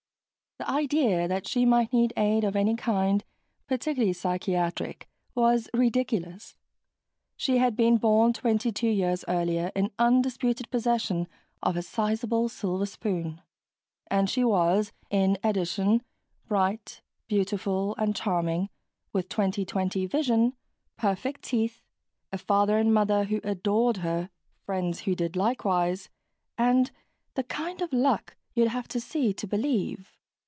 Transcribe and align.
The 0.57 0.69
idea 0.69 1.27
that 1.27 1.47
she 1.47 1.65
might 1.65 1.91
need 1.91 2.13
aid 2.15 2.43
of 2.43 2.55
any 2.55 2.75
kind, 2.75 3.23
particularly 3.65 4.13
psychiatric, 4.13 5.09
was 5.33 5.67
ridiculous. 5.73 6.55
She 7.35 7.57
had 7.57 7.75
been 7.75 7.97
born 7.97 8.31
twenty 8.31 8.71
two 8.71 8.87
years 8.89 9.25
earlier 9.27 9.71
in 9.75 9.89
undisputed 9.97 10.69
possession 10.69 11.27
of 11.63 11.75
a 11.75 11.81
sizable 11.81 12.47
silver 12.47 12.85
spoon 12.85 13.41
and 14.05 14.29
she 14.29 14.43
was, 14.43 14.91
in 15.09 15.35
addition, 15.43 16.03
bright, 16.47 17.01
beautiful, 17.27 17.95
and 17.97 18.15
charming, 18.15 18.69
with 19.11 19.29
20/20 19.29 20.07
vision, 20.07 20.53
perfect 20.95 21.41
teeth, 21.41 21.81
a 22.31 22.37
father 22.37 22.77
and 22.77 22.93
mother 22.93 23.23
who 23.23 23.41
adored 23.43 23.97
her, 23.97 24.29
friends 24.63 25.01
who 25.01 25.15
did 25.15 25.35
likewise... 25.35 26.09
and 26.55 26.91
the 27.33 27.43
kind 27.43 27.81
of 27.81 27.91
luck 27.91 28.35
you'd 28.53 28.67
have 28.67 28.87
to 28.89 28.99
see 28.99 29.33
to 29.33 29.47
believe. 29.47 30.15